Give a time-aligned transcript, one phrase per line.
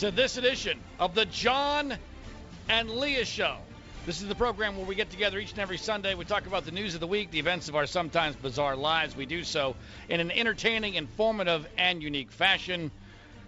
[0.00, 1.94] to this edition of the John
[2.70, 3.58] and Leah Show.
[4.06, 6.14] This is the program where we get together each and every Sunday.
[6.14, 9.14] We talk about the news of the week, the events of our sometimes bizarre lives.
[9.14, 9.76] We do so
[10.08, 12.90] in an entertaining, informative, and unique fashion.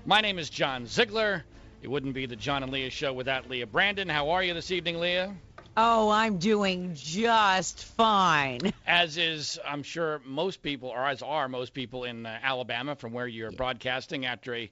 [0.04, 1.42] My name is John Ziegler.
[1.80, 4.06] It wouldn't be the John and Leah Show without Leah Brandon.
[4.10, 5.34] How are you this evening, Leah?
[5.78, 8.60] Oh, I'm doing just fine.
[8.86, 13.14] As is, I'm sure, most people, or as are most people in uh, Alabama from
[13.14, 14.70] where you're broadcasting after a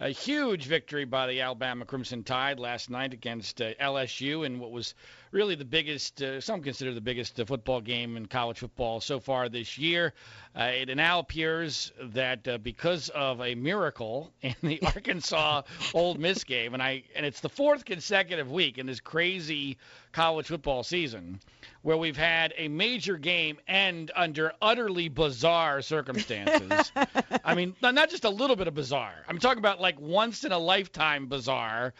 [0.00, 4.70] a huge victory by the Alabama Crimson Tide last night against uh, LSU in what
[4.70, 4.94] was
[5.32, 9.18] really the biggest, uh, some consider the biggest uh, football game in college football so
[9.18, 10.14] far this year.
[10.56, 16.44] Uh, it now appears that uh, because of a miracle in the Arkansas Ole Miss
[16.44, 19.78] game, and I and it's the fourth consecutive week in this crazy
[20.12, 21.40] college football season
[21.82, 26.92] where we've had a major game end under utterly bizarre circumstances.
[27.44, 29.14] I mean, not just a little bit of bizarre.
[29.28, 31.94] I'm talking about like once in a lifetime bizarre.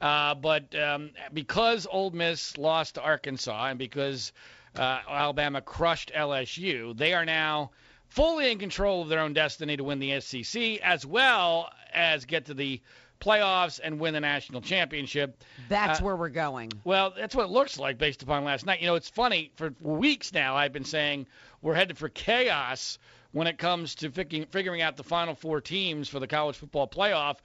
[0.00, 4.32] Uh, but um, because Ole Miss lost to Arkansas and because
[4.76, 7.70] uh, Alabama crushed LSU, they are now
[8.08, 12.46] fully in control of their own destiny to win the SEC as well as get
[12.46, 12.80] to the
[13.20, 15.42] playoffs and win the national championship.
[15.68, 16.72] That's Uh, where we're going.
[16.84, 18.80] Well, that's what it looks like based upon last night.
[18.80, 19.50] You know, it's funny.
[19.56, 21.26] For weeks now, I've been saying
[21.62, 22.98] we're headed for chaos
[23.32, 26.86] when it comes to figuring, figuring out the final four teams for the college football
[26.86, 27.38] playoff.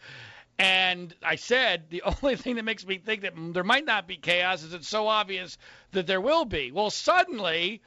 [0.58, 4.18] And I said the only thing that makes me think that there might not be
[4.18, 5.58] chaos is it's so obvious
[5.92, 6.72] that there will be.
[6.72, 7.82] Well, suddenly,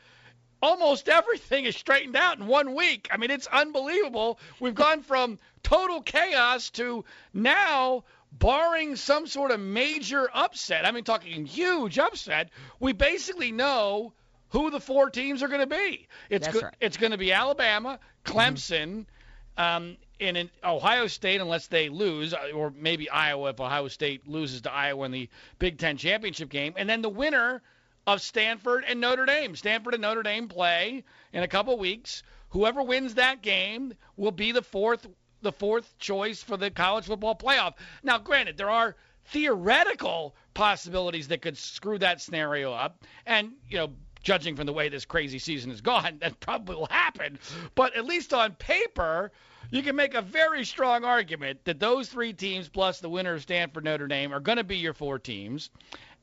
[0.62, 3.08] almost everything is straightened out in one week.
[3.10, 4.38] I mean, it's unbelievable.
[4.60, 7.04] We've gone from total chaos to
[7.34, 12.50] now, barring some sort of major upset, I mean, talking huge upset,
[12.80, 14.12] we basically know
[14.50, 16.06] who the four teams are going to be.
[16.30, 16.74] It's go- right.
[16.80, 19.06] it's going to be Alabama, Clemson,
[19.56, 24.28] um, and in Ohio State, unless they lose, uh, or maybe Iowa if Ohio State
[24.28, 27.62] loses to Iowa in the Big Ten championship game, and then the winner
[28.06, 29.54] of Stanford and Notre Dame.
[29.56, 32.22] Stanford and Notre Dame play in a couple weeks.
[32.50, 35.06] Whoever wins that game will be the fourth
[35.40, 37.74] the fourth choice for the college football playoff.
[38.04, 38.94] Now, granted, there are
[39.26, 43.92] theoretical possibilities that could screw that scenario up, and you know.
[44.24, 47.40] Judging from the way this crazy season has gone, that probably will happen.
[47.74, 49.32] But at least on paper,
[49.72, 53.42] you can make a very strong argument that those three teams plus the winner of
[53.42, 55.70] Stanford Notre Dame are going to be your four teams.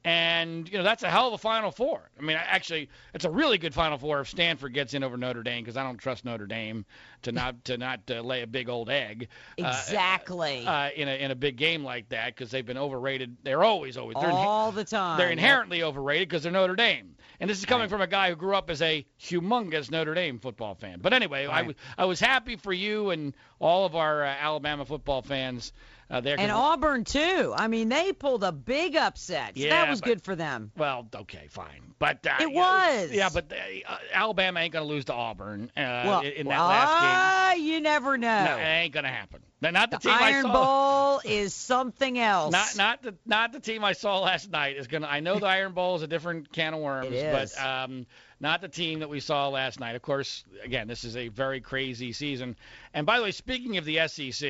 [0.06, 2.10] And you know that's a hell of a Final Four.
[2.18, 5.44] I mean, actually, it's a really good Final Four if Stanford gets in over Notre
[5.44, 6.86] Dame because I don't trust Notre Dame
[7.24, 9.28] to not to not uh, lay a big old egg.
[9.62, 10.66] uh, Exactly.
[10.66, 13.36] Uh, in a in a big game like that because they've been overrated.
[13.44, 15.18] They're always always they're, All the time.
[15.18, 17.16] they're inherently overrated because they're Notre Dame.
[17.42, 17.90] And this is coming Right.
[17.90, 21.00] from a guy who grew up as a humongous Notre Dame football fan.
[21.02, 21.68] But anyway, I Right.
[21.68, 25.74] was I was happy for you and all of our uh, Alabama football fans
[26.10, 26.22] uh.
[26.22, 27.54] 'cause- And Auburn too.
[27.56, 29.58] I mean, they pulled a big upset.
[29.58, 30.72] So Yeah, that was but- good for them.
[30.78, 33.12] Well, okay, fine, but uh, It was.
[33.12, 37.66] Yeah, but uh, Alabama ain't gonna lose to Auburn uh, well, in that last game.
[37.66, 38.46] you never know.
[38.46, 39.42] No, it ain't gonna happen.
[39.62, 40.54] Not- Not the, the team I Iron saw.
[40.54, 42.52] Bowl is something else.
[42.54, 45.08] Not not the not the team I saw last night is gonna.
[45.08, 48.06] I know the Iron Bowl is a different can of worms, but um,
[48.40, 49.96] not the team that we saw last night.
[49.96, 52.56] Of course, again, this is a very crazy season.
[52.94, 54.50] And by the way, speaking of the SEC,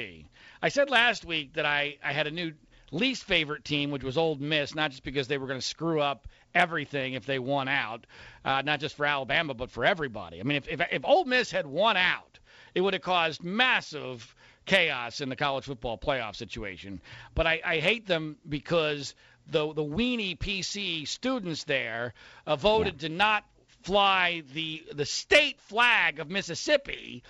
[0.62, 2.54] I said last week that I I had a new
[2.92, 6.02] least favorite team, which was Ole Miss, not just because they were going to screw
[6.02, 8.06] up everything if they won out,
[8.46, 10.40] uh, not just for Alabama but for everybody.
[10.40, 12.40] I mean, if if if Ole Miss had won out,
[12.76, 14.36] it would have caused massive
[14.66, 17.02] chaos in the college football playoff situation.
[17.34, 19.16] But I, I hate them because
[19.48, 22.14] the the weenie PC students there
[22.46, 23.44] uh, voted to not
[23.81, 27.23] fly the the state flag of Mississippi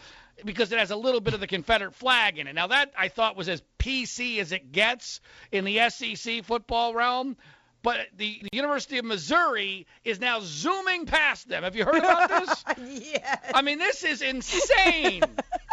[0.46, 2.54] because it has a little bit of the Confederate flag in it.
[2.54, 7.38] Now that I thought was as PC as it gets in the SEC football realm.
[7.82, 11.64] But the, the University of Missouri is now zooming past them.
[11.64, 12.66] Have you heard about this?
[13.14, 13.52] yes.
[13.54, 15.24] I mean, this is insane.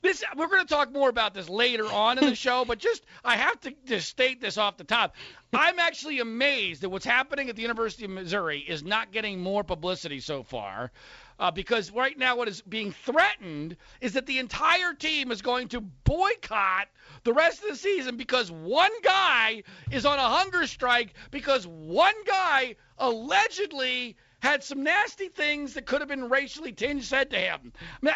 [0.00, 3.04] This we're going to talk more about this later on in the show, but just
[3.24, 5.16] I have to just state this off the top.
[5.52, 9.64] I'm actually amazed that what's happening at the University of Missouri is not getting more
[9.64, 10.92] publicity so far.
[11.40, 15.68] Uh, because right now, what is being threatened is that the entire team is going
[15.68, 16.88] to boycott
[17.22, 19.62] the rest of the season because one guy
[19.92, 26.00] is on a hunger strike because one guy allegedly had some nasty things that could
[26.00, 27.72] have been racially tinged said to him.
[28.02, 28.14] I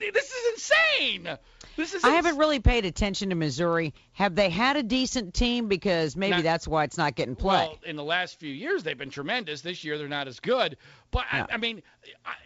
[0.00, 1.28] mean, this is insane.
[1.76, 2.04] This is.
[2.04, 3.94] I haven't really paid attention to Missouri.
[4.12, 5.68] Have they had a decent team?
[5.68, 7.68] Because maybe Not- that's why it's not getting played.
[7.68, 9.60] Well, in the last few years, they've been tremendous.
[9.60, 10.76] This year, they're not as good.
[11.10, 11.46] But Yeah.
[11.50, 11.82] I, I mean,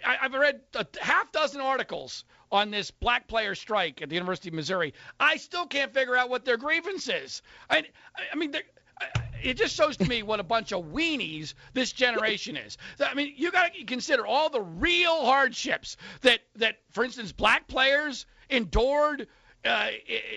[0.04, 4.48] I, I've read a half dozen articles on this black player strike at the University
[4.48, 4.94] of Missouri.
[5.20, 7.42] I still can't figure out what their grievance is.
[7.68, 7.84] I,
[8.32, 8.52] I mean,
[9.42, 12.78] it just shows to me what a bunch of weenies this generation is.
[13.04, 17.66] I mean, you got to consider all the real hardships that that, for instance, black
[17.68, 19.26] players endured
[19.62, 19.88] uh,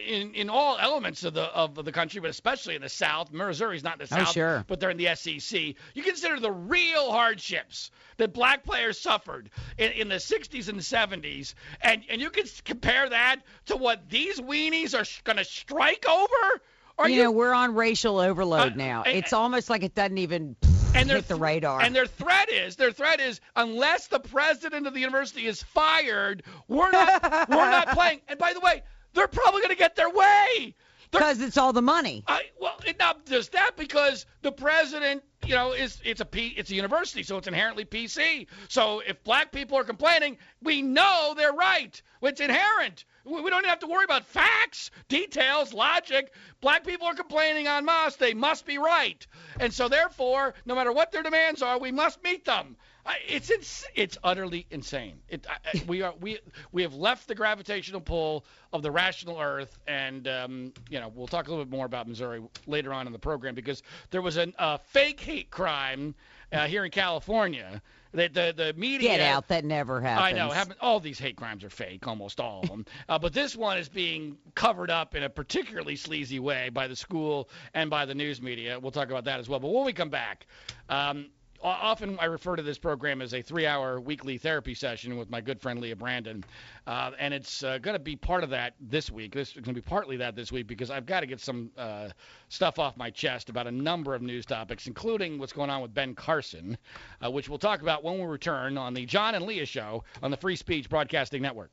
[0.05, 3.31] in in all elements of the of the country, but especially in the South.
[3.31, 4.65] Missouri's not in the Oh, South, sure.
[4.67, 5.59] but they're in the SEC.
[5.93, 11.53] You consider the real hardships that black players suffered in, in the 60s and 70s,
[11.81, 16.61] and and you can compare that to what these weenies are going to strike over.
[16.97, 19.03] Are you, you know, we're on racial overload Uh, now.
[19.03, 20.55] and- It's almost like it doesn't even
[20.95, 21.81] and their hit the radar.
[21.81, 26.43] And their threat is their threat is unless the president of the university is fired,
[26.67, 28.21] we're not we're not playing.
[28.27, 30.75] And by the way, they're probably going to get their way.
[31.11, 32.23] Because it's all the money.
[32.27, 36.47] I, well, it not just that because the president, you know, is it's a P,
[36.57, 38.47] it's a university, so it's inherently PC.
[38.69, 42.01] So if black people are complaining, we know they're right.
[42.21, 43.05] It's inherent.
[43.25, 46.33] We don't even have to worry about facts, details, logic.
[46.61, 48.17] Black people are complaining en masse.
[48.17, 49.25] They must be right.
[49.59, 52.75] And so therefore, no matter what their demands are, we must meet them.
[53.05, 55.19] I- It's it's utterly insane.
[55.29, 56.39] It, I- we are we
[56.71, 61.27] we have left the gravitational pull of the rational Earth, and um, you know we'll
[61.27, 64.37] talk a little bit more about Missouri later on in the program because there was
[64.37, 66.15] a uh, fake hate crime
[66.51, 67.81] uh, here in California
[68.13, 69.47] that the the media Get out.
[69.47, 70.25] That never happens.
[70.27, 70.49] I know.
[70.51, 72.85] Happen, all these hate crimes are fake, almost all of them.
[73.09, 76.95] uh, but this one is being covered up in a particularly sleazy way by the
[76.95, 78.79] school and by the news media.
[78.79, 79.59] We'll talk about that as well.
[79.59, 80.45] But when we come back,
[80.89, 81.27] um,
[81.63, 85.61] often I refer to this program as a three-hour weekly therapy session with my good
[85.61, 86.43] friend Leah Brandon,
[86.87, 89.33] uh, and it's uh, going to be part of that this week.
[89.33, 91.71] This is going to be partly that this week because I've got to get some
[91.77, 92.09] uh,
[92.49, 95.93] stuff off my chest about a number of news topics, including what's going on with
[95.93, 96.77] Ben Carson,
[97.23, 100.31] uh, which we'll talk about when we return on the John and Leah Show on
[100.31, 101.71] the Free Speech Broadcasting Network.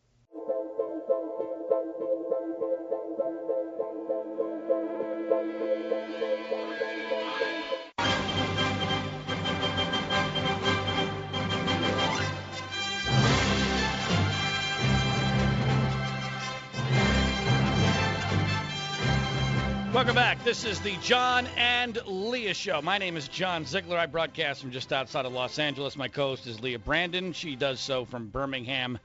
[20.00, 20.42] Welcome back.
[20.44, 22.80] This is the John and Leah Show.
[22.80, 23.98] My name is John Ziegler.
[23.98, 25.94] I broadcast from just outside of Los Angeles.
[25.94, 27.34] My co host is Leah Brandon.
[27.34, 28.98] She does so from Birmingham,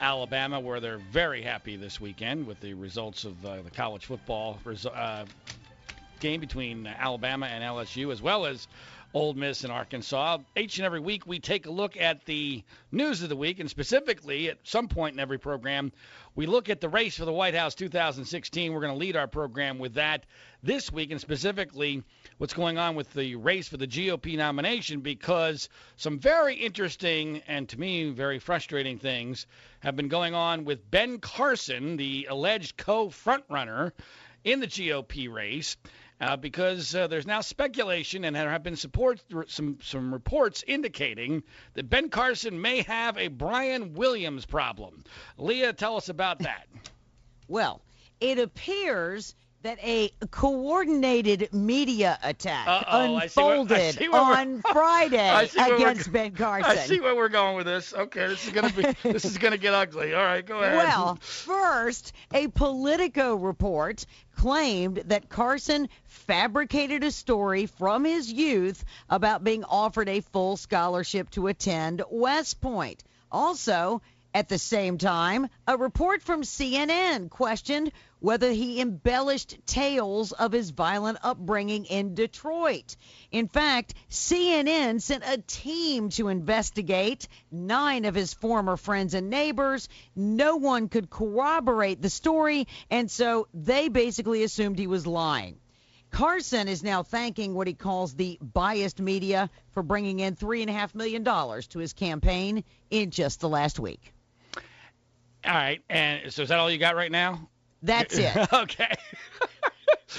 [0.00, 4.58] Alabama, where they're very happy this weekend with the results of uh, the college football
[4.64, 5.24] resu- uh,
[6.18, 8.66] game between Alabama and LSU, as well as
[9.12, 10.38] Ole Miss and Arkansas.
[10.56, 12.62] Each and every week, we take a look at the
[12.92, 15.90] news of the week, and specifically, at some point in every program,
[16.36, 18.72] we look at the race for the White House 2016.
[18.72, 20.26] We're going to lead our program with that
[20.62, 22.04] this week, and specifically
[22.38, 27.68] what's going on with the race for the GOP nomination, because some very interesting and
[27.70, 29.46] to me very frustrating things
[29.80, 33.90] have been going on with Ben Carson, the alleged co-frontrunner
[34.44, 35.76] in the GOP race.
[36.20, 41.42] Uh, because uh, there's now speculation and there have been support, some some reports indicating
[41.72, 45.02] that Ben Carson may have a Brian Williams problem.
[45.38, 46.66] Leah, tell us about that.
[47.48, 47.82] Well,
[48.20, 54.62] it appears that a coordinated media attack Uh-oh, I see where- I unfolded where on
[54.72, 56.70] Friday I see where we're against Ben Carson.
[56.70, 57.92] I see where we're going with this.
[57.92, 60.14] Okay, this is gonna be this is gonna get ugly.
[60.14, 60.76] All right, go ahead.
[60.76, 69.44] Well, first, a Politico report claimed that Carson fabricated a story from his youth about
[69.44, 73.04] being offered a full scholarship to attend West Point.
[73.30, 74.00] Also,
[74.32, 77.90] at the same time, a report from CNN questioned
[78.20, 82.96] whether he embellished tales of his violent upbringing in Detroit.
[83.32, 89.88] In fact, CNN sent a team to investigate nine of his former friends and neighbors.
[90.14, 95.58] No one could corroborate the story, and so they basically assumed he was lying.
[96.10, 101.24] Carson is now thanking what he calls the biased media for bringing in $3.5 million
[101.24, 104.12] to his campaign in just the last week.
[105.44, 107.48] all right, and so is that all you got right now?
[107.82, 108.36] That's it.
[108.52, 108.88] okay.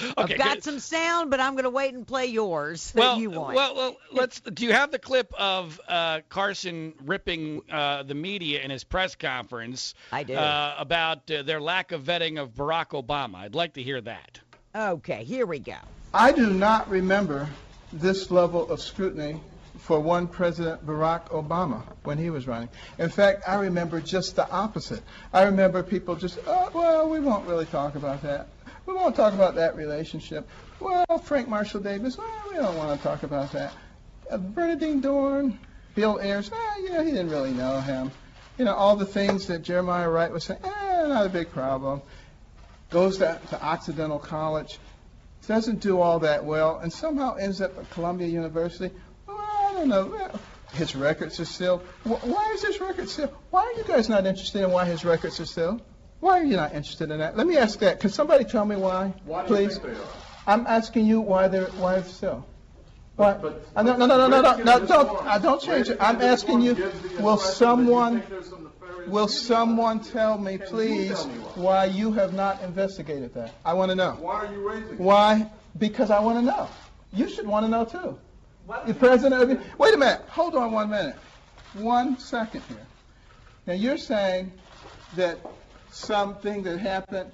[0.02, 0.12] okay.
[0.16, 0.64] I've got good.
[0.64, 3.54] some sound, but I'm going to wait and play yours that well, you want.
[3.54, 4.40] well, well, let's.
[4.40, 9.14] Do you have the clip of uh, Carson ripping uh, the media in his press
[9.14, 9.94] conference?
[10.10, 10.34] I do.
[10.34, 13.36] Uh, about uh, their lack of vetting of Barack Obama.
[13.36, 14.40] I'd like to hear that.
[14.74, 15.76] okay, here we go.
[16.14, 17.48] I do not remember
[17.92, 19.40] this level of scrutiny
[19.82, 22.68] for one President Barack Obama when he was running.
[22.98, 25.02] In fact, I remember just the opposite.
[25.32, 28.46] I remember people just, oh, well, we won't really talk about that.
[28.86, 30.48] We won't talk about that relationship.
[30.78, 33.72] Well, Frank Marshall Davis, well, we don't want to talk about that.
[34.30, 35.58] Uh, Bernardine Dohrn,
[35.96, 38.12] Bill Ayers, eh, you know, he didn't really know him.
[38.58, 42.02] You know, all the things that Jeremiah Wright was saying, eh, not a big problem.
[42.90, 44.78] Goes to, to Occidental College,
[45.48, 48.92] doesn't do all that well, and somehow ends up at Columbia University.
[49.88, 50.30] Don't know.
[50.74, 51.78] His records are still.
[52.04, 53.32] Why is his record still?
[53.50, 55.80] Why are you guys not interested in why his records are still?
[56.20, 57.36] Why are you not interested in that?
[57.36, 57.98] Let me ask that.
[57.98, 59.80] Can somebody tell me why, why please?
[60.46, 62.46] I'm asking you why they're why it's still.
[63.16, 63.32] Why?
[63.32, 65.88] But, but, uh, no, no, no, no, no, no, no, don't, I uh, don't change
[65.90, 65.98] it.
[66.00, 68.22] I'm asking you, will someone,
[69.08, 71.24] will someone tell me, please,
[71.56, 73.52] why you have not investigated that?
[73.64, 74.12] I want to know.
[74.12, 75.50] Why are you raising Why?
[75.76, 76.68] Because I want to know.
[77.12, 78.18] You should want to know too.
[78.86, 80.22] The president of wait a minute.
[80.28, 81.16] Hold on one minute.
[81.74, 82.86] One second here.
[83.66, 84.52] Now you're saying
[85.16, 85.38] that
[85.90, 87.32] something that happened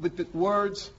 [0.00, 0.90] with the words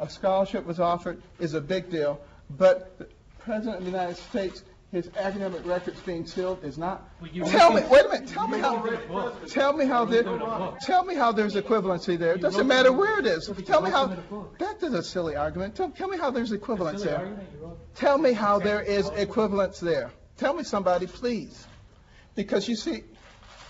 [0.00, 4.64] a scholarship was offered is a big deal, but the President of the United States,
[4.92, 7.08] his academic records being sealed is not.
[7.46, 8.28] Tell me, wait a minute.
[8.28, 9.32] Tell me how.
[9.48, 10.22] Tell me how there.
[10.82, 12.34] Tell me how there's equivalency there.
[12.34, 13.50] It doesn't matter where it is.
[13.64, 14.18] Tell me how.
[14.58, 15.74] That is a silly argument.
[15.74, 17.40] Tell, tell me how there's equivalence there.
[17.94, 20.10] Tell me how there is equivalence there.
[20.36, 21.66] Tell me somebody, please.
[22.34, 23.04] Because you see,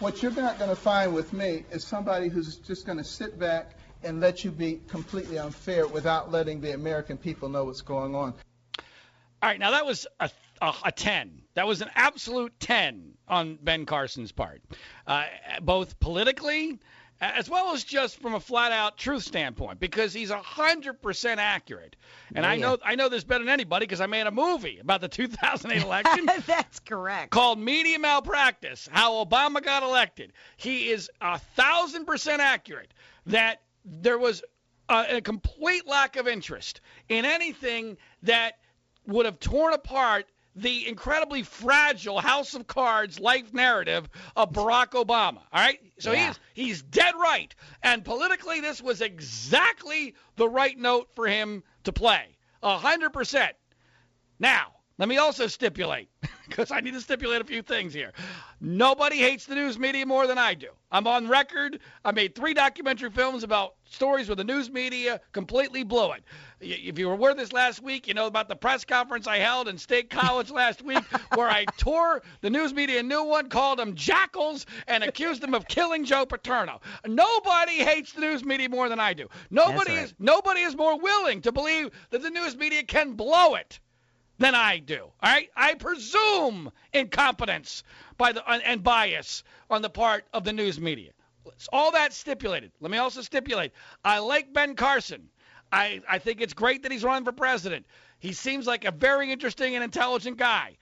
[0.00, 3.38] what you're not going to find with me is somebody who's just going to sit
[3.38, 8.16] back and let you be completely unfair without letting the American people know what's going
[8.16, 8.34] on.
[9.42, 10.30] All right, now that was a,
[10.62, 11.42] a, a 10.
[11.54, 14.62] That was an absolute 10 on Ben Carson's part,
[15.06, 15.26] uh,
[15.60, 16.78] both politically
[17.22, 21.94] as well as just from a flat out truth standpoint, because he's hundred percent accurate.
[22.34, 22.50] And yeah.
[22.50, 25.08] I know I know this better than anybody because I made a movie about the
[25.08, 26.28] 2008 election.
[26.46, 27.30] That's correct.
[27.30, 30.32] Called Media Malpractice: How Obama Got Elected.
[30.56, 32.92] He is a thousand percent accurate
[33.26, 34.42] that there was
[34.88, 38.54] a, a complete lack of interest in anything that
[39.06, 45.38] would have torn apart the incredibly fragile House of Cards life narrative of Barack Obama.
[45.52, 45.80] All right?
[45.98, 46.28] So yeah.
[46.28, 47.54] he's he's dead right.
[47.82, 52.36] And politically this was exactly the right note for him to play.
[52.62, 53.54] A hundred percent.
[54.38, 56.08] Now, let me also stipulate,
[56.48, 58.12] because I need to stipulate a few things here.
[58.60, 60.68] Nobody hates the news media more than I do.
[60.92, 61.80] I'm on record.
[62.04, 66.22] I made three documentary films about stories where the news media completely blew it.
[66.60, 69.66] If you were with us last week, you know about the press conference I held
[69.66, 71.02] in State College last week
[71.34, 75.52] where I tore the news media a new one, called them jackals, and accused them
[75.52, 76.80] of killing Joe Paterno.
[77.04, 79.26] Nobody hates the news media more than I do.
[79.50, 80.04] Nobody right.
[80.04, 83.80] is nobody is more willing to believe that the news media can blow it
[84.42, 85.02] than I do.
[85.02, 87.84] All right, I presume incompetence
[88.16, 91.12] by the uh, and bias on the part of the news media.
[91.72, 92.72] All that stipulated.
[92.80, 93.72] Let me also stipulate.
[94.04, 95.28] I like Ben Carson.
[95.70, 97.86] I, I think it's great that he's running for president.
[98.18, 100.76] He seems like a very interesting and intelligent guy.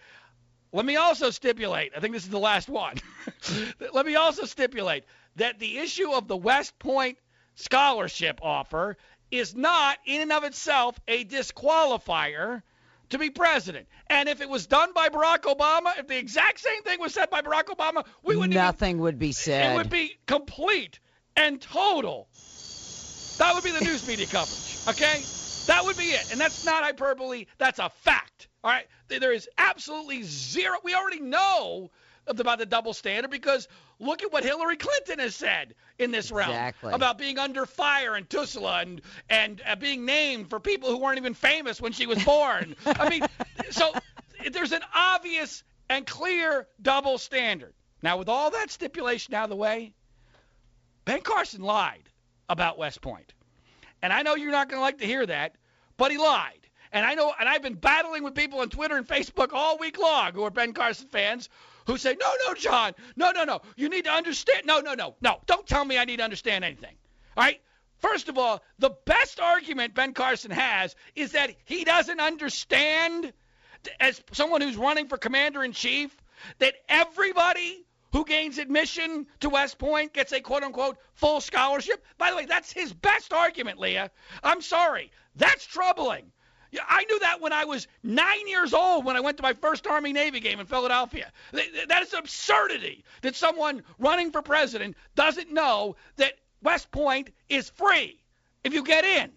[0.72, 2.96] Let me also stipulate, I think this is the last one.
[3.92, 5.04] Let me also stipulate
[5.36, 7.18] that the issue of the West Point
[7.56, 8.96] scholarship offer
[9.30, 12.62] is not in and of itself a disqualifier
[13.10, 13.86] to be president.
[14.08, 17.30] And if it was done by Barack Obama, if the exact same thing was said
[17.30, 19.72] by Barack Obama, we would nothing even, would be said.
[19.72, 20.98] It would be complete
[21.36, 22.28] and total.
[23.38, 24.80] That would be the news media coverage.
[24.88, 25.28] Okay,
[25.66, 27.46] that would be it, and that's not hyperbole.
[27.58, 28.48] That's a fact.
[28.62, 30.76] All right, there is absolutely zero.
[30.84, 31.90] We already know
[32.26, 36.88] about the double standard because look at what Hillary Clinton has said in this exactly.
[36.88, 40.98] realm about being under fire in Tuzla and and uh, being named for people who
[40.98, 42.76] weren't even famous when she was born.
[42.86, 43.22] I mean,
[43.70, 43.92] so
[44.52, 47.74] there's an obvious and clear double standard.
[48.02, 49.92] Now, with all that stipulation out of the way,
[51.04, 52.08] Ben Carson lied
[52.48, 53.34] about West Point.
[54.02, 55.56] And I know you're not going to like to hear that,
[55.96, 56.54] but he lied.
[56.92, 59.98] And I know, and I've been battling with people on Twitter and Facebook all week
[59.98, 61.48] long who are Ben Carson fans
[61.86, 64.66] who say, no, no, John, no, no, no, you need to understand.
[64.66, 66.94] No, no, no, no, don't tell me I need to understand anything.
[67.36, 67.60] All right?
[67.98, 73.32] First of all, the best argument Ben Carson has is that he doesn't understand,
[74.00, 76.10] as someone who's running for commander in chief,
[76.58, 82.04] that everybody who gains admission to West Point gets a quote unquote full scholarship.
[82.16, 84.10] By the way, that's his best argument, Leah.
[84.42, 85.12] I'm sorry.
[85.36, 86.32] That's troubling.
[86.70, 89.54] Yeah, I knew that when I was nine years old when I went to my
[89.54, 91.32] first Army Navy game in Philadelphia.
[91.52, 98.20] That is absurdity that someone running for president doesn't know that West Point is free
[98.62, 99.32] if you get in.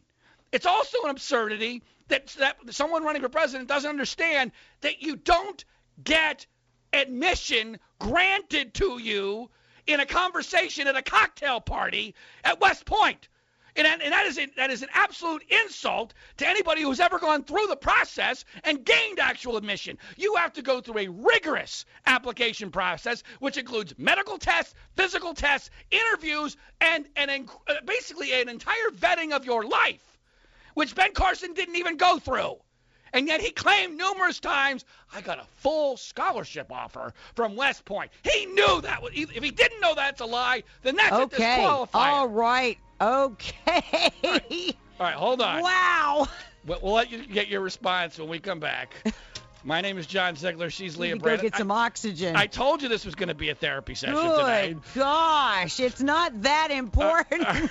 [0.52, 5.66] It's also an absurdity that, that someone running for president doesn't understand that you don't
[6.04, 6.46] get
[6.92, 9.50] admission granted to you
[9.88, 12.14] in a conversation at a cocktail party
[12.44, 13.28] at West Point.
[13.76, 17.44] And, and that, is a, that is an absolute insult to anybody who's ever gone
[17.44, 19.98] through the process and gained actual admission.
[20.16, 25.72] You have to go through a rigorous application process, which includes medical tests, physical tests,
[25.90, 30.20] interviews, and, and uh, basically an entire vetting of your life,
[30.76, 32.58] which Ben Carson didn't even go through.
[33.14, 38.12] And yet he claimed numerous times, I got a full scholarship offer from West Point.
[38.24, 39.02] He knew that.
[39.14, 41.36] If he didn't know that's a lie, then that's okay.
[41.36, 41.90] a disqualifier.
[41.94, 42.80] All right.
[43.04, 44.12] Okay.
[44.24, 44.76] All right.
[45.00, 45.62] All right, hold on.
[45.62, 46.28] Wow.
[46.66, 48.94] We'll, we'll let you get your response when we come back.
[49.66, 50.70] My name is John Ziegler.
[50.70, 51.46] She's Leah Brandon.
[51.46, 52.36] Go get some I, oxygen.
[52.36, 54.76] I told you this was going to be a therapy session Good today.
[54.96, 57.46] gosh, it's not that important.
[57.46, 57.68] Uh,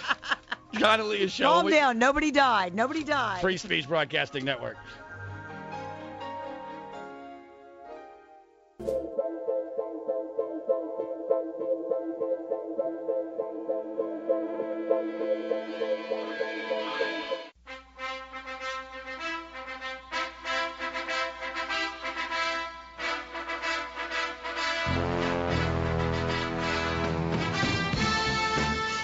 [0.00, 0.34] uh,
[0.78, 1.44] John and Leah show.
[1.44, 1.98] Calm down.
[1.98, 2.74] Nobody died.
[2.74, 3.40] Nobody died.
[3.40, 4.76] Free Speech Broadcasting Network.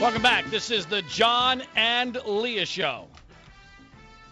[0.02, 0.50] Welcome back.
[0.50, 3.06] This is the John and Leah Show.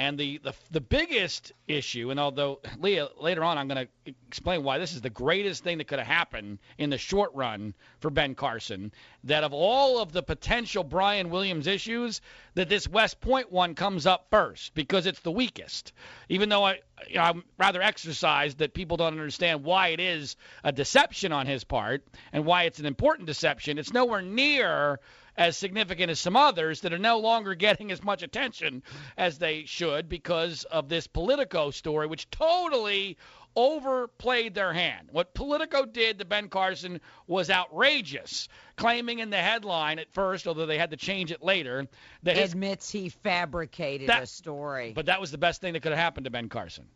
[0.00, 4.62] And the, the the biggest issue, and although Leah later on I'm going to explain
[4.62, 8.08] why this is the greatest thing that could have happened in the short run for
[8.08, 8.92] Ben Carson,
[9.24, 12.20] that of all of the potential Brian Williams issues,
[12.54, 15.92] that this West Point one comes up first because it's the weakest.
[16.28, 20.36] Even though I you know, I'm rather exercised that people don't understand why it is
[20.62, 23.78] a deception on his part and why it's an important deception.
[23.78, 25.00] It's nowhere near
[25.38, 28.82] as significant as some others that are no longer getting as much attention
[29.16, 33.16] as they should because of this Politico story, which totally
[33.54, 35.08] overplayed their hand.
[35.12, 40.66] What Politico did to Ben Carson was outrageous, claiming in the headline at first, although
[40.66, 41.86] they had to change it later,
[42.24, 44.92] that admits he fabricated that, a story.
[44.94, 46.86] But that was the best thing that could have happened to Ben Carson.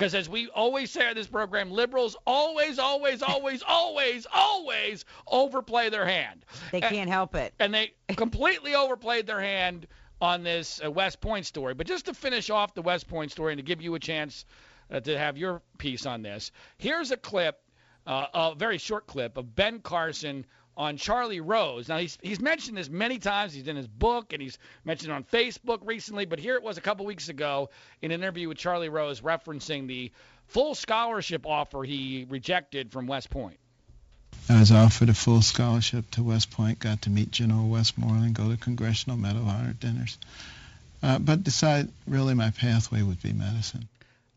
[0.00, 5.90] Because as we always say on this program, liberals always, always, always, always, always overplay
[5.90, 6.46] their hand.
[6.72, 7.52] They can't and, help it.
[7.60, 9.86] And they completely overplayed their hand
[10.18, 11.74] on this uh, West Point story.
[11.74, 14.46] But just to finish off the West Point story and to give you a chance
[14.90, 17.60] uh, to have your piece on this, here's a clip,
[18.06, 20.46] uh, a very short clip of Ben Carson
[20.80, 21.90] on Charlie Rose.
[21.90, 23.52] Now he's he's mentioned this many times.
[23.52, 26.24] He's in his book and he's mentioned on Facebook recently.
[26.24, 27.68] But here it was a couple weeks ago
[28.00, 30.10] in an interview with Charlie Rose referencing the
[30.46, 33.58] full scholarship offer he rejected from West Point.
[34.48, 36.78] I was offered a full scholarship to West Point.
[36.78, 40.16] Got to meet General Westmoreland, go to Congressional Medal of Honor dinners,
[41.02, 43.86] uh, but decided really my pathway would be medicine.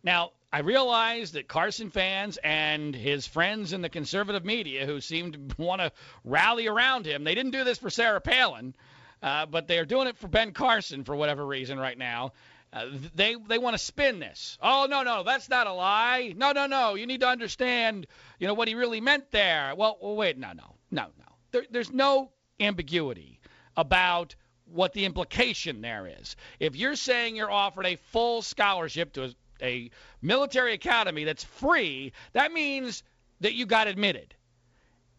[0.04, 5.32] Now, I realize that Carson fans and his friends in the conservative media who seem
[5.32, 5.92] to want to
[6.24, 8.76] rally around him, they didn't do this for Sarah Palin,
[9.24, 12.34] uh, but they're doing it for Ben Carson for whatever reason right now.
[12.72, 12.86] Uh,
[13.16, 14.60] they they want to spin this.
[14.62, 16.34] Oh no no that's not a lie.
[16.38, 18.06] No no no you need to understand
[18.38, 19.74] you know what he really meant there.
[19.76, 23.40] Well, well wait no no no no there, there's no ambiguity
[23.76, 24.36] about
[24.66, 26.36] what the implication there is.
[26.60, 29.30] If you're saying you're offered a full scholarship to a,
[29.64, 29.90] a
[30.22, 33.04] military academy that's free, that means
[33.40, 34.36] that you got admitted.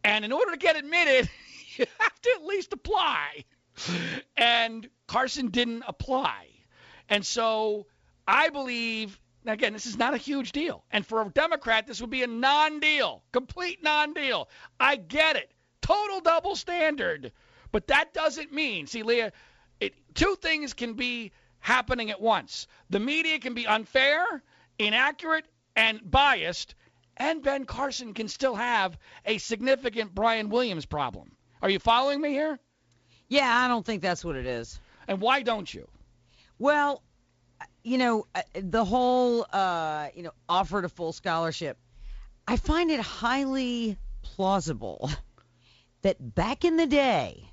[0.04, 1.28] And in order to get admitted,
[1.76, 3.44] you have to at least apply.
[4.36, 6.46] And Carson didn't apply.
[7.08, 7.86] And so
[8.26, 10.84] I believe, again, this is not a huge deal.
[10.90, 14.48] And for a Democrat, this would be a non deal, complete non deal.
[14.78, 15.50] I get it.
[15.82, 17.32] Total double standard.
[17.72, 19.32] But that doesn't mean, see, Leah,
[19.80, 21.32] it, two things can be
[21.64, 22.66] happening at once.
[22.90, 24.42] The media can be unfair,
[24.78, 26.74] inaccurate, and biased,
[27.16, 31.32] and Ben Carson can still have a significant Brian Williams problem.
[31.62, 32.58] Are you following me here?
[33.28, 34.78] Yeah, I don't think that's what it is.
[35.08, 35.88] And why don't you?
[36.58, 37.02] Well,
[37.82, 41.78] you know, uh, the whole, uh, you know, offered a full scholarship.
[42.46, 45.08] I find it highly plausible
[46.02, 47.48] that back in the day,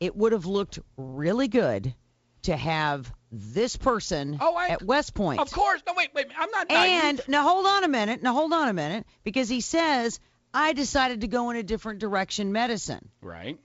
[0.00, 1.94] it would have looked really good
[2.42, 5.40] to have this person Oh, I- at West Point.
[5.40, 5.82] Of course.
[5.86, 6.26] No, wait, wait.
[6.38, 6.70] I'm not.
[6.70, 7.28] And naive.
[7.28, 8.22] now hold on a minute.
[8.22, 10.20] Now hold on a minute because he says
[10.52, 13.08] I decided to go in a different direction medicine.
[13.20, 13.58] right.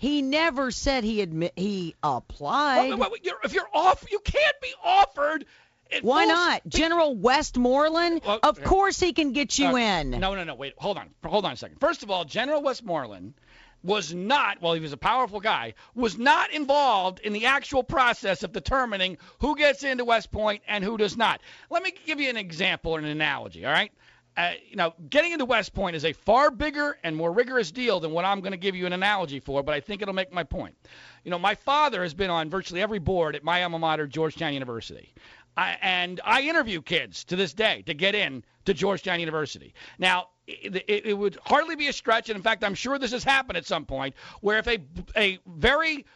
[0.00, 2.90] He never said he admit he applied.
[2.90, 5.44] Wait, wait, wait, you're, if you're off, you can't be offered.
[6.02, 6.62] Why not?
[6.68, 8.20] General Westmoreland?
[8.24, 10.10] Well, of course he can get you Uh, in.
[10.10, 10.54] No, no, no.
[10.54, 11.10] Wait, hold on.
[11.24, 11.80] Hold on a second.
[11.80, 13.34] First of all, General Westmoreland
[13.82, 18.42] was not, well, he was a powerful guy, was not involved in the actual process
[18.42, 21.40] of determining who gets into West Point and who does not.
[21.70, 23.92] Let me give you an example or an analogy, all right?
[24.38, 27.98] Uh, you know, getting into West Point is a far bigger and more rigorous deal
[27.98, 30.32] than what I'm going to give you an analogy for, but I think it'll make
[30.32, 30.76] my point.
[31.24, 34.54] You know, my father has been on virtually every board at my alma mater, Georgetown
[34.54, 35.12] University.
[35.56, 39.74] I, and I interview kids to this day to get in to Georgetown University.
[39.98, 43.10] Now, it, it, it would hardly be a stretch, and in fact, I'm sure this
[43.10, 44.78] has happened at some point, where if a
[45.16, 46.06] a very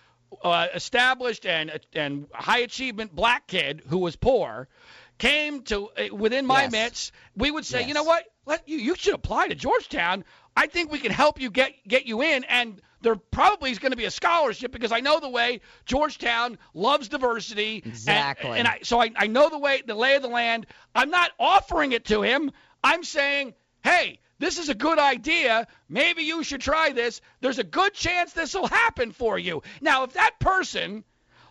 [0.45, 4.69] uh, established and and high achievement black kid who was poor
[5.19, 6.73] came to uh, within my Yes.
[6.73, 10.25] midst, we would say, you know what, let you you should apply to Georgetown.
[10.57, 13.91] I think we can help you get get you in, and there probably is going
[13.93, 17.83] to be a scholarship because I know the way Georgetown loves diversity.
[17.85, 18.59] and- Exactly.
[18.59, 20.67] And, I so I, I know the way the lay of the land.
[20.95, 22.51] I'm not offering it to him.
[22.85, 25.67] I'm saying, hey, this is a good idea.
[25.89, 27.21] Maybe you should try this.
[27.41, 29.63] There's a good chance this will happen for you.
[29.81, 31.05] Now, if that person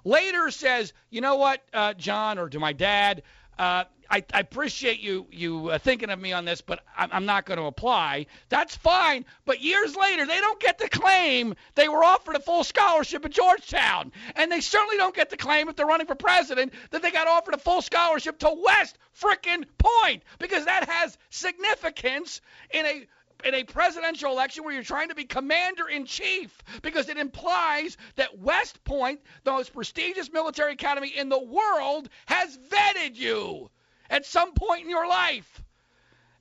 [0.04, 3.24] later says, you know what, uh, John, or to my dad,
[3.62, 7.26] uh, I, I appreciate you you uh, thinking of me on this, but I'm, I'm
[7.28, 8.26] not going to apply.
[8.50, 9.24] That's fine.
[9.46, 13.32] But years later, they don't get to claim they were offered a full scholarship at
[13.32, 17.12] Georgetown, and they certainly don't get to claim if they're running for president that they
[17.12, 22.42] got offered a full scholarship to West frickin' Point, because that has significance
[22.74, 23.08] in a
[23.46, 27.98] in a presidential election where you're trying to be commander in chief because it implies
[28.16, 33.70] that West Point, the most prestigious military academy in the world, has vetted you
[34.10, 35.64] at some point in your life.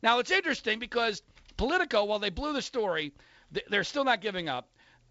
[0.02, 1.22] Now it's interesting because
[1.56, 3.12] Politico, while they blew the story,
[3.68, 4.68] they're still not giving up.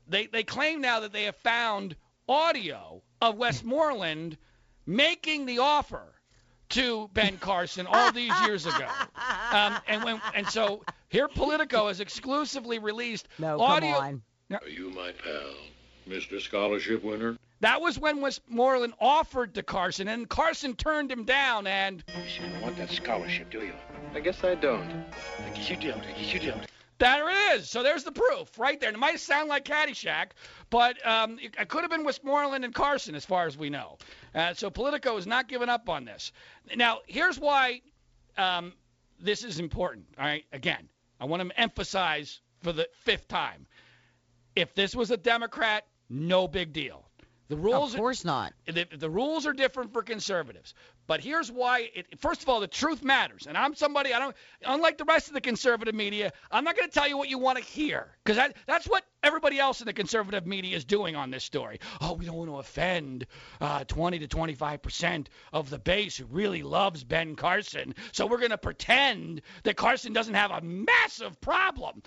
[0.07, 1.95] They they claim now that they have found
[2.27, 4.37] audio of Westmoreland
[4.85, 6.18] making the offer
[6.69, 8.87] to Ben Carson all these years ago.
[9.51, 13.93] Um, and when and so here Politico has exclusively released no, audio.
[13.95, 14.03] come
[14.51, 14.59] on.
[14.61, 15.53] Are you my pal,
[16.07, 16.39] Mr.
[16.39, 17.37] Scholarship winner?
[17.61, 21.67] That was when Westmoreland offered to Carson, and Carson turned him down.
[21.67, 23.73] And You don't want that scholarship, do you?
[24.13, 24.89] I guess I don't.
[25.45, 26.01] I guess you don't.
[26.01, 26.65] I guess you don't.
[26.99, 27.69] There it is.
[27.69, 28.89] So there's the proof right there.
[28.89, 30.31] And it might sound like Caddyshack,
[30.69, 33.97] but um, it, it could have been Westmoreland and Carson, as far as we know.
[34.35, 36.31] Uh, so Politico is not giving up on this.
[36.75, 37.81] Now, here's why
[38.37, 38.73] um,
[39.19, 40.05] this is important.
[40.17, 40.45] All right.
[40.51, 43.65] Again, I want to emphasize for the fifth time.
[44.55, 47.08] If this was a Democrat, no big deal.
[47.49, 48.53] The rules Of course not.
[48.67, 50.75] the, the rules are different for conservatives.
[51.07, 51.89] But here's why.
[51.95, 53.47] It, first of all, the truth matters.
[53.47, 54.35] And I'm somebody I don't.
[54.63, 57.39] Unlike the rest of the conservative media, I'm not going to tell you what you
[57.39, 61.15] want to hear because that, that's what everybody else in the conservative media is doing
[61.15, 61.79] on this story.
[61.99, 63.25] Oh, we don't want to offend
[63.59, 68.37] uh, 20 to 25 percent of the base who really loves Ben Carson, so we're
[68.37, 72.03] going to pretend that Carson doesn't have a massive problem.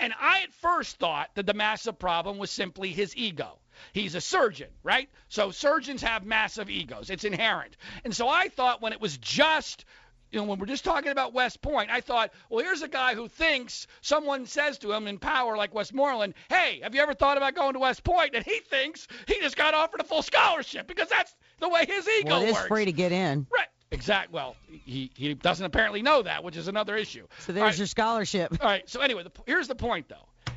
[0.00, 3.58] And I at first thought that the massive problem was simply his ego.
[3.92, 5.08] He's a surgeon, right?
[5.28, 7.10] So surgeons have massive egos.
[7.10, 7.76] It's inherent.
[8.04, 9.84] And so I thought when it was just
[10.30, 13.14] you know, when we're just talking about West Point, I thought, well, here's a guy
[13.14, 17.36] who thinks someone says to him in power like Westmoreland, hey, have you ever thought
[17.36, 18.34] about going to West Point?
[18.34, 22.08] And he thinks he just got offered a full scholarship because that's the way his
[22.08, 22.68] ego Well, it is works.
[22.68, 23.46] free to get in.
[23.54, 23.68] Right.
[23.92, 24.32] Exact.
[24.32, 27.26] Well, he, he doesn't apparently know that, which is another issue.
[27.40, 27.78] So there's right.
[27.78, 28.58] your scholarship.
[28.60, 28.88] All right.
[28.88, 30.52] So anyway, the, here's the point, though.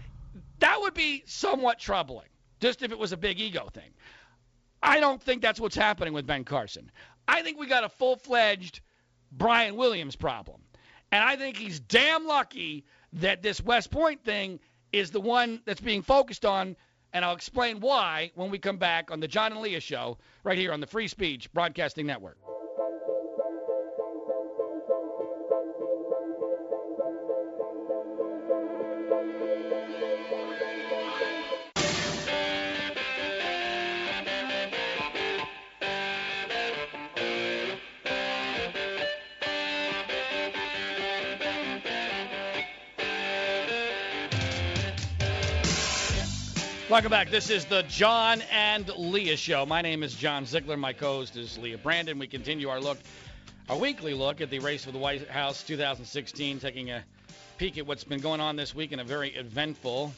[0.60, 2.28] That would be somewhat troubling,
[2.60, 3.92] just if it was a big ego thing.
[4.82, 6.92] I don't think that's what's happening with Ben Carson.
[7.28, 8.82] I think we got a full-fledged
[9.32, 10.62] Brian Williams problem,
[11.12, 14.60] and I think he's damn lucky that this West Point thing
[14.92, 16.76] is the one that's being focused on.
[17.12, 20.60] And I'll explain why when we come back on the John and Leah Show right
[20.60, 22.38] here on the Free Speech Broadcasting Network.
[47.00, 47.32] Welcome back.
[47.32, 49.66] This is the John and Leah Show.
[49.66, 50.76] My name is John Ziegler.
[50.76, 52.20] My co-host is Leah Brandon.
[52.20, 52.98] We continue our look,
[53.70, 57.06] our weekly look at the race for the White House 2016, taking a
[57.58, 60.14] peek at what's been going on this week in a very eventful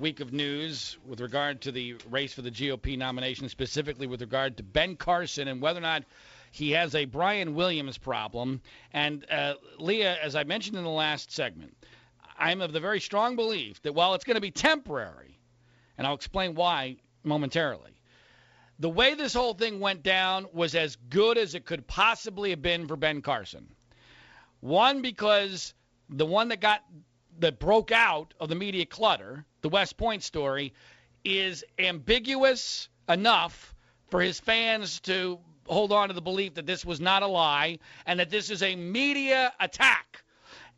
[0.00, 4.56] week of news with regard to the race for the GOP nomination, specifically with regard
[4.56, 6.02] to Ben Carson and whether or not
[6.50, 8.60] he has a Brian Williams problem.
[8.92, 11.76] And uh, Leah, as I mentioned in the last segment,
[12.36, 15.31] I'm of the very strong belief that while it's going to be temporary,
[15.96, 17.92] and I'll explain why momentarily,
[18.78, 22.62] the way this whole thing went down was as good as it could possibly have
[22.62, 23.68] been for Ben Carson.
[24.60, 25.74] One, because
[26.08, 26.82] the one that got
[27.38, 30.74] that broke out of the media clutter, the West Point story,
[31.24, 33.74] is ambiguous enough
[34.08, 37.78] for his fans to hold on to the belief that this was not a lie
[38.06, 40.21] and that this is a media attack.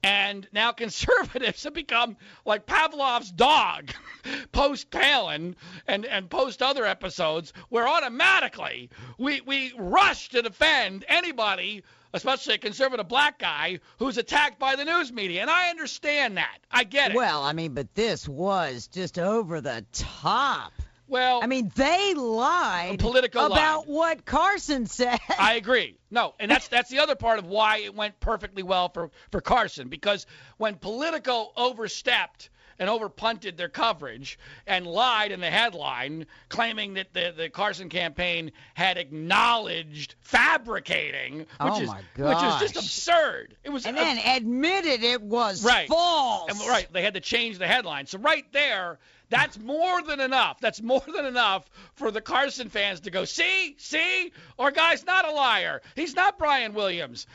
[0.05, 3.91] And now conservatives have become like Pavlov's dog
[4.53, 5.57] post Palin
[5.89, 12.59] and, and post other episodes where automatically we, we rush to defend anybody especially a
[12.59, 15.41] conservative black guy who's attacked by the news media.
[15.41, 16.59] And I understand that.
[16.71, 17.17] I get it.
[17.17, 20.73] Well, I mean, but this was just over the top.
[21.07, 23.89] Well, I mean, they lied Politico about lied.
[23.89, 25.19] what Carson said.
[25.39, 25.97] I agree.
[26.11, 29.41] No, and that's that's the other part of why it went perfectly well for for
[29.41, 34.37] Carson because when Politico overstepped and overpunted their coverage
[34.67, 41.47] and lied in the headline, claiming that the, the Carson campaign had acknowledged fabricating, which
[41.61, 43.57] Oh is which is just absurd.
[43.63, 45.89] It was and ab- then admitted it was Right.
[45.89, 46.51] false.
[46.51, 48.07] and, right, they had to change the headline.
[48.07, 48.99] So right there,
[49.31, 50.61] that's more than enough.
[50.61, 55.27] That's more than enough for the Carson fans to go, see, see, our guy's not
[55.27, 55.83] a liar.
[55.97, 57.27] He's not Brian Williams.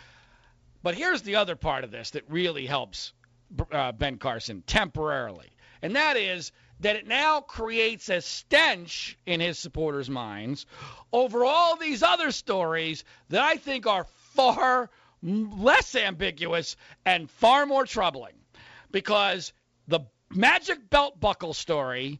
[0.82, 3.13] But here's the other part of this that really helps
[3.71, 9.60] uh, Ben Carson temporarily, and that is that it now creates a stench in his
[9.60, 10.65] supporters' minds
[11.12, 14.89] over all these other stories that I think are far
[15.21, 18.36] less ambiguous and far more troubling.
[18.91, 19.52] Because
[19.88, 20.02] the
[20.34, 22.20] magic belt buckle story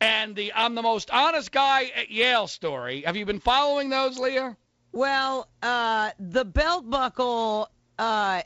[0.00, 4.18] and the I'm the most honest guy at Yale story, have you been following those,
[4.18, 4.56] Leah?
[4.92, 7.68] Well, uh, the belt buckle
[7.98, 8.42] uh,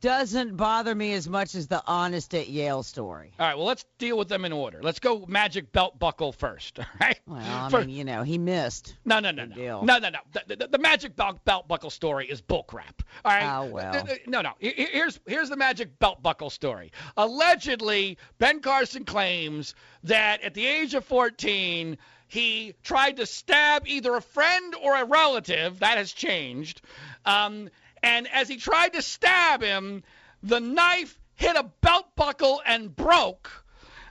[0.00, 3.32] doesn't bother me as much as the honest at Yale story.
[3.38, 4.80] All right, well, let's deal with them in order.
[4.82, 7.18] Let's go magic belt buckle first, all right?
[7.26, 8.96] Well, I For- mean, you know, he missed.
[9.04, 9.82] No, no, no, no, deal.
[9.84, 10.18] no, no, no.
[10.32, 13.00] The, the, the magic belt, belt buckle story is bullcrap.
[13.24, 13.58] All right.
[13.58, 14.06] Oh, well.
[14.26, 14.52] No, no.
[14.58, 16.92] Here's here's the magic belt buckle story.
[17.16, 21.96] Allegedly, Ben Carson claims that at the age of 14,
[22.28, 25.78] he tried to stab either a friend or a relative.
[25.80, 26.82] That has changed.
[27.24, 27.68] Um,
[28.02, 30.02] and as he tried to stab him,
[30.42, 33.64] the knife hit a belt buckle and broke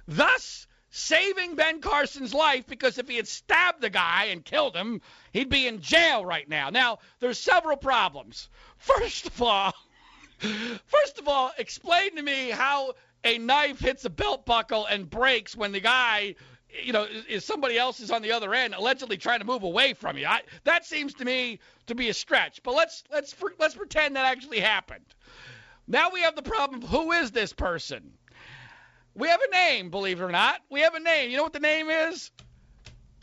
[0.08, 5.02] thus saving Ben Carson's life because if he had stabbed the guy and killed him,
[5.34, 6.70] he'd be in jail right now.
[6.70, 8.50] Now, there's several problems.
[8.78, 9.74] First of all,
[10.40, 12.94] first of all, explain to me how
[13.24, 16.36] a knife hits a belt buckle and breaks when the guy
[16.84, 19.94] you know, is, somebody else is on the other end, allegedly trying to move away
[19.94, 20.26] from you.
[20.26, 22.62] I, that seems to me to be a stretch.
[22.64, 25.06] But let's let's let's pretend that actually happened.
[25.88, 28.12] Now we have the problem of who is this person?
[29.14, 30.62] We have a name, believe it or not.
[30.70, 31.30] We have a name.
[31.30, 32.32] You know what the name is?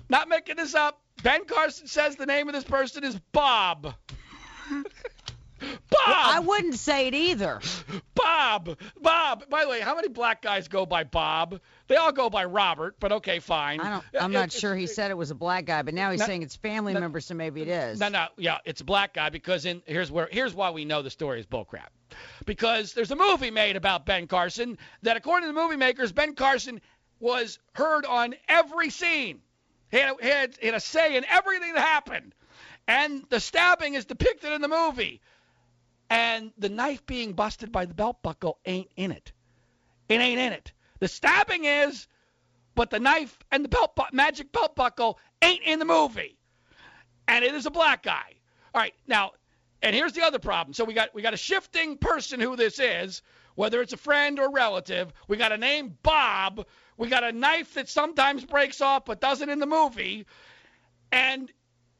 [0.08, 1.00] Not making this up.
[1.22, 3.94] Ben Carson says the name of this person is Bob.
[5.90, 6.00] Bob.
[6.06, 7.60] I wouldn't say it either.
[8.14, 8.78] Bob.
[9.00, 9.48] Bob.
[9.48, 11.60] By the way, how many black guys go by Bob?
[11.88, 13.80] They all go by Robert, but okay, fine.
[13.80, 14.04] I don't.
[14.20, 16.26] I'm not it- sure he said it was a black guy, but now he's No,
[16.26, 18.00] saying it's family no, members, so maybe it is.
[18.00, 21.02] No, no, yeah, it's a black guy because in here's where here's why we know
[21.02, 21.88] the story is bullcrap.
[22.44, 26.34] Because there's a movie made about Ben Carson that, according to the movie makers, Ben
[26.34, 26.80] Carson
[27.20, 29.40] was heard on every scene.
[29.90, 32.34] He had, he had, he had a say in everything that happened,
[32.88, 35.20] and the stabbing is depicted in the movie.
[36.12, 39.32] And the knife being busted by the belt buckle ain't in it.
[40.08, 40.72] It ain't in it.
[40.98, 42.06] The stabbing is,
[42.74, 46.38] but the knife and the belt bu- magic belt buckle ain't in the movie
[47.28, 48.34] and it is a black guy.
[48.74, 49.32] All right, now,
[49.82, 50.74] and here's the other problem.
[50.74, 53.22] So we got we got a shifting person who this is,
[53.54, 55.12] whether it's a friend or relative.
[55.28, 56.66] We got a name Bob.
[56.96, 60.26] We got a knife that sometimes breaks off but doesn't in the movie,
[61.10, 61.50] and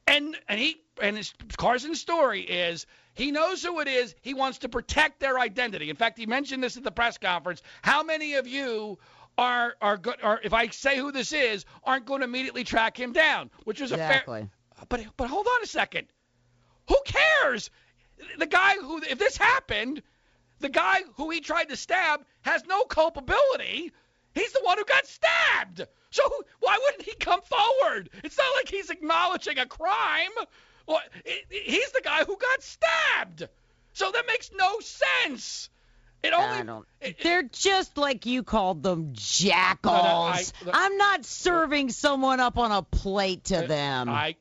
[0.06, 4.14] and and he and his Carson's story is he knows who it is.
[4.20, 5.90] He wants to protect their identity.
[5.90, 7.62] In fact, he mentioned this at the press conference.
[7.82, 8.98] How many of you
[9.36, 10.16] are are good?
[10.22, 13.50] Are if I say who this is, aren't going to immediately track him down?
[13.64, 14.10] Which is a fair.
[14.10, 14.48] exactly.
[14.88, 16.08] But but hold on a second.
[16.88, 17.70] Who cares?
[18.38, 20.02] The guy who if this happened,
[20.60, 23.92] the guy who he tried to stab has no culpability.
[24.34, 25.86] He's the one who got stabbed.
[26.10, 26.22] So
[26.60, 28.10] why wouldn't he come forward?
[28.24, 30.30] It's not like he's acknowledging a crime.
[30.86, 31.00] Well,
[31.50, 33.48] he's the guy who got stabbed.
[33.94, 35.68] So that makes no sense.
[36.22, 36.46] It only.
[36.58, 36.86] I don't.
[37.00, 39.94] it- it- They're just like you called them jackals.
[39.96, 44.08] I- I'm not serving someone up on a plate to uh, them.
[44.08, 44.36] I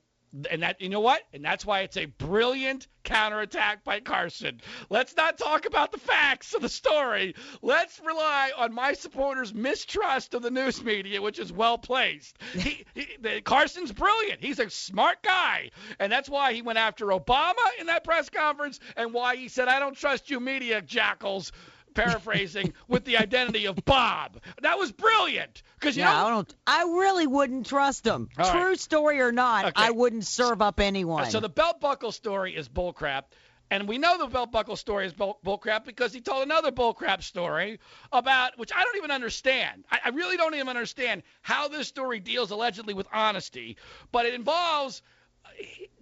[0.49, 1.21] and that you know what?
[1.33, 4.61] And that's why it's a brilliant counterattack by Carson.
[4.89, 7.35] Let's not talk about the facts of the story.
[7.61, 12.37] Let's rely on my supporters' mistrust of the news media, which is well placed.
[12.61, 14.43] He, he, Carson's brilliant.
[14.43, 18.79] He's a smart guy, and that's why he went after Obama in that press conference,
[18.95, 21.51] and why he said, "I don't trust you, media jackals."
[21.93, 24.41] Paraphrasing with the identity of Bob.
[24.61, 26.55] That was brilliant because you yeah, know I don't.
[26.67, 28.29] I really wouldn't trust him.
[28.37, 28.61] All right.
[28.61, 29.73] True story or not, Okay.
[29.75, 31.29] I wouldn't serve up anyone.
[31.29, 33.23] So the belt buckle story is bullcrap.
[33.71, 37.23] And we know the belt buckle story is bull, bullcrap because he told another bullcrap
[37.23, 37.79] story
[38.11, 39.85] about, which I don't even understand.
[39.89, 43.77] I, I really don't even understand how this story deals allegedly with honesty.
[44.11, 45.01] But it involves
[45.45, 45.49] uh,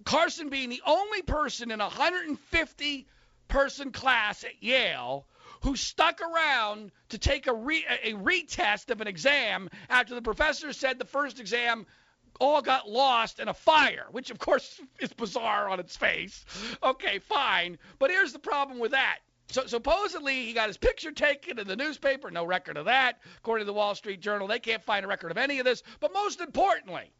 [0.04, 3.06] Carson being the only person in a 150
[3.46, 5.26] person class at Yale
[5.60, 10.72] who stuck around to take a, re, a, retest of an exam after the professor
[10.72, 11.86] said the first exam
[12.40, 16.44] all got lost in a fire, which of course is bizarre on its face.
[16.82, 17.78] Okay, fine.
[17.98, 19.18] But here's the problem with that.
[19.48, 23.18] So supposedly he got his picture taken in the newspaper, no record of that.
[23.38, 25.82] According to the Wall Street Journal, they can't find a record of any of this.
[25.98, 27.10] But most importantly,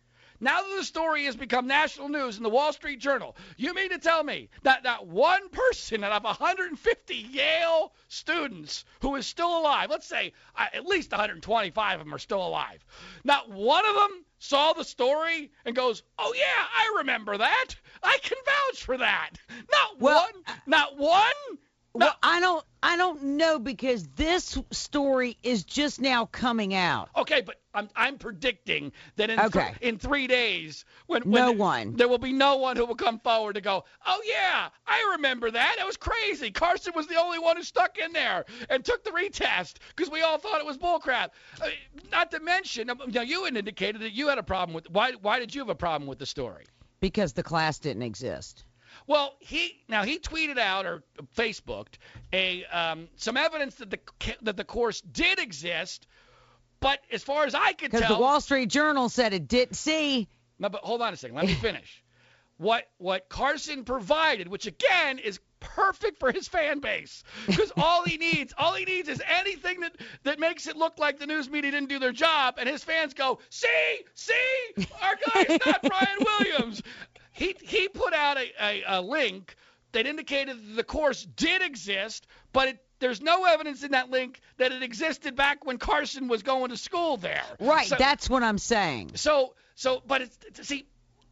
[0.41, 3.91] now that the story has become national news in the Wall Street Journal, you mean
[3.91, 9.59] to tell me that not one person out of 150 Yale students who is still
[9.59, 12.85] alive, let's say uh, at least 125 of them are still alive,
[13.25, 17.69] not one of them saw the story and goes, "Oh yeah, I remember that.
[18.03, 19.33] I can vouch for that."
[19.71, 21.59] Not Well, one, not one.
[21.95, 22.07] No.
[22.07, 22.65] well, I don't.
[22.83, 27.11] I don't know because this story is just now coming out.
[27.17, 29.73] Okay, but I'm I'm predicting that in Okay.
[29.73, 31.97] thr- in three days, when, when No there- one.
[31.97, 35.51] there will be no one who will come forward to go, oh yeah, I remember
[35.51, 35.75] that.
[35.79, 36.51] That was crazy.
[36.53, 40.23] Carson was the only one who stuck in there and took the retest because we
[40.23, 41.31] all thought it was bullcrap.
[41.61, 41.69] Uh,
[42.13, 44.89] not to mention, uh, now you had indicated that you had a problem with.
[44.91, 46.65] Why why did you have a problem with the story?
[47.01, 48.65] Because the class didn't exist.
[49.11, 51.03] Well, he now he tweeted out or
[51.37, 51.95] Facebooked
[52.33, 53.99] a um, some evidence that the
[54.43, 56.07] that the course did exist,
[56.79, 59.75] but as far as I could Because tell, the Wall Street Journal said it didn't
[59.75, 60.29] see.
[60.61, 61.35] No, but hold on a second.
[61.35, 62.05] Let me finish.
[62.59, 68.17] what what Carson provided, which again is perfect for his fan base, because all he
[68.17, 71.73] needs, all he needs is anything that that makes it look like the news media
[71.73, 73.67] didn't do their job, and his fans go, see,
[74.15, 76.81] see, our guy is not Brian Williams.
[77.41, 79.57] He he put out a, a, a link
[79.93, 84.41] that indicated that the course did exist, but it, there's no evidence in that link
[84.59, 87.43] that it existed back when Carson was going to school there.
[87.59, 87.87] Right.
[87.87, 89.13] So- that's what I'm saying.
[89.15, 90.85] so, so, but it's see,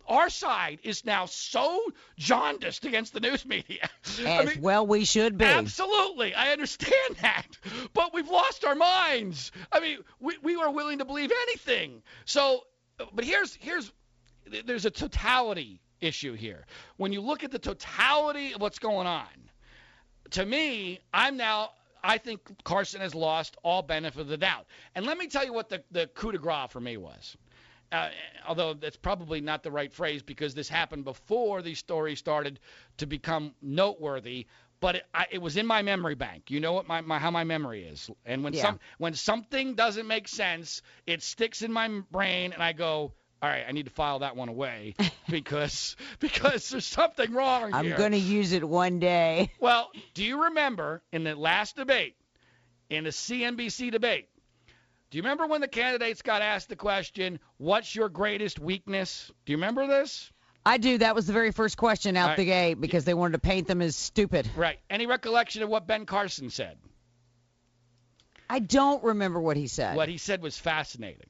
[0.09, 1.79] our side is now so
[2.16, 3.90] jaundiced against the news media.
[4.21, 5.44] I As mean, well we should be.
[5.44, 7.47] absolutely, I understand that,
[7.92, 9.53] but we've lost our minds.
[9.71, 12.03] I mean, we we were willing to believe anything.
[12.25, 12.62] So,
[13.12, 13.92] but here's here's
[14.64, 16.67] there's a totality issue here.
[16.97, 19.27] When you look at the totality of what's going on,
[20.31, 21.71] to me, I'm now.
[22.03, 24.67] I think Carson has lost all benefit of the doubt.
[24.95, 27.37] And let me tell you what the, the coup de grace for me was.
[27.91, 28.11] Uh,
[28.47, 32.61] although that's probably not the right phrase because this happened before these stories started
[32.99, 34.47] to become noteworthy.
[34.81, 36.51] But it, I, it was in my memory bank.
[36.51, 38.09] You know what my, my how my memory is.
[38.25, 38.63] And when Yeah.
[38.63, 43.48] some when something doesn't make sense, it sticks in my brain, and I go, all
[43.48, 44.94] right, I need to file that one away
[45.31, 47.96] because because there's something wrong I'm here.
[47.96, 49.53] going to use it one day.
[49.61, 52.16] Well, do you remember in the last debate,
[52.90, 54.29] in the CNBC debate,
[55.11, 59.53] do you remember when the candidates got asked the question, "What's your greatest weakness?" Do
[59.53, 60.31] you remember this?
[60.66, 60.98] I do.
[60.98, 63.68] That was the very first question out All the gate because they wanted to paint
[63.68, 64.51] them as stupid.
[64.57, 64.79] Right.
[64.90, 66.77] Any recollection of what Ben Carson said?
[68.51, 69.96] I don't remember what he said.
[69.96, 71.29] What he said was fascinating.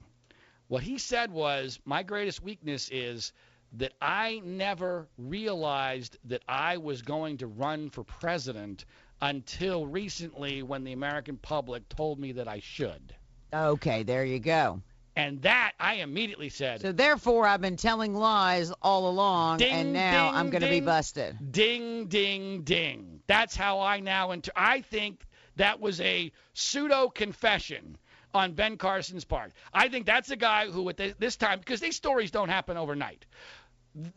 [0.69, 3.33] What he said was, "My greatest weakness is
[3.73, 8.85] that I never realized that I was going to run for president
[9.21, 13.15] until recently when the American public told me that I should."
[13.53, 14.83] Okay, there you go.
[15.17, 19.93] And that I immediately said, So therefore, I've been telling lies all along, Ding, and
[19.93, 21.51] now ding, I'm going to be busted.
[21.51, 23.21] Ding, ding, ding.
[23.27, 27.99] That's how I now inter- I think that was a pseudo confession
[28.35, 29.53] on Ben Carson's part.
[29.73, 33.25] I think that's a guy who, at this time, because these stories don't happen overnight.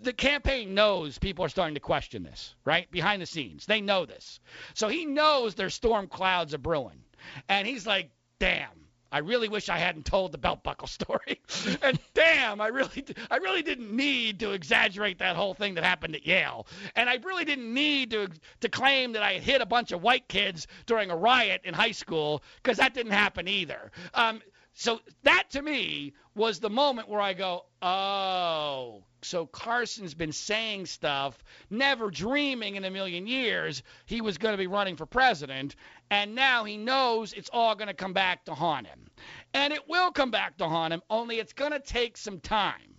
[0.01, 2.89] The campaign knows people are starting to question this, right?
[2.91, 3.65] Behind the scenes.
[3.65, 4.39] They know this.
[4.73, 7.03] So he knows there's storm clouds are brewing.
[7.47, 8.69] And he's like, damn,
[9.11, 11.41] I really wish I hadn't told the belt buckle story.
[11.81, 16.15] and damn, I really, I really didn't need to exaggerate that whole thing that happened
[16.15, 16.67] at Yale.
[16.95, 18.29] And I really didn't need to
[18.61, 21.91] to claim that I hit a bunch of white kids during a riot in high
[21.91, 23.91] school because that didn't happen either.
[24.13, 24.41] Um,
[24.73, 30.85] so that to me was the moment where I go, oh, so Carson's been saying
[30.85, 35.75] stuff, never dreaming in a million years he was going to be running for president,
[36.11, 39.09] and now he knows it's all going to come back to haunt him.
[39.53, 42.95] And it will come back to haunt him, only it's going to take some time.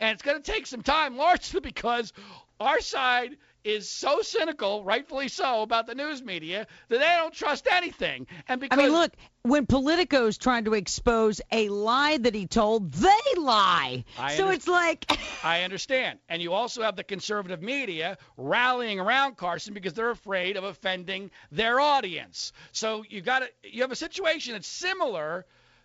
[0.00, 2.12] And it's going to take some time largely because
[2.58, 3.36] our side
[3.66, 8.26] is so cynical, rightfully so, about the news media that they don't trust anything.
[8.48, 9.12] And because I mean, look,
[9.42, 14.04] when Politico's trying to expose a lie that he told, they lie.
[14.18, 15.10] I so under- it's like
[15.44, 16.20] I understand.
[16.28, 21.30] And you also have the conservative media rallying around Carson because they're afraid of offending
[21.50, 22.52] their audience.
[22.70, 25.44] So you got to you have a situation that's similar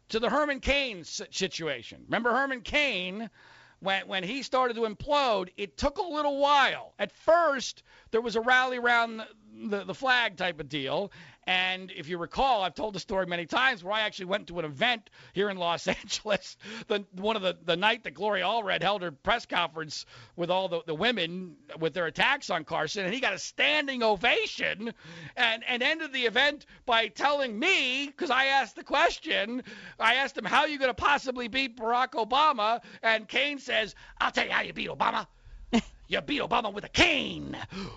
[0.09, 2.03] to the Herman Cain situation.
[2.05, 3.29] Remember Herman Cain
[3.81, 6.93] when when he started to implode, it took a little while.
[6.97, 9.21] At first, there was a rally around
[9.69, 11.11] the, the, flag type of deal.
[11.45, 14.59] And if you recall, I've told the story many times where I actually went to
[14.59, 16.57] an event here in Los Angeles,
[16.87, 20.05] the one of the the night that Gloria Allred held her press conference
[20.35, 24.03] with all the, the women with their attacks on Carson, and he got a standing
[24.03, 24.93] ovation,
[25.35, 29.63] and and ended the event by telling me because I asked the question,
[29.99, 34.31] I asked him how you going to possibly beat Barack Obama, and Cain says, "I'll
[34.31, 35.27] tell you how you beat Obama."
[36.11, 37.55] You beat Obama with a cane,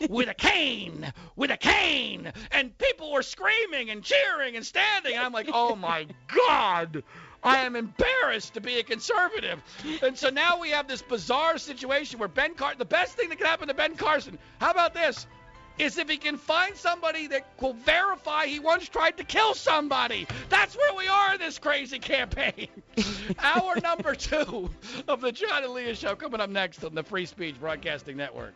[0.08, 2.32] with a cane, with a cane.
[2.52, 5.14] And people were screaming and cheering and standing.
[5.14, 7.02] And I'm like, oh my God,
[7.42, 9.60] I am embarrassed to be a conservative.
[10.00, 13.38] And so now we have this bizarre situation where Ben Carson, the best thing that
[13.38, 15.26] could happen to Ben Carson, how about this?
[15.78, 20.26] Is if he can find somebody that will verify he once tried to kill somebody.
[20.48, 22.68] That's where we are in this crazy campaign.
[23.38, 24.70] Hour number two
[25.08, 28.54] of the John and Leah Show coming up next on the Free Speech Broadcasting Network.